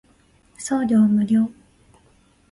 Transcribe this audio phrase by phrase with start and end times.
[0.57, 1.51] 送料無料